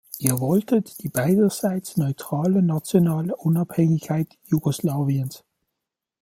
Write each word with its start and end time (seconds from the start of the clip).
Ihr 0.17 0.39
wolltet 0.39 1.03
die 1.03 1.09
beiderseits 1.09 1.95
neutrale 1.97 2.63
nationale 2.63 3.35
Unabhängigkeit 3.35 4.35
Jugoslawiens. 4.47 5.43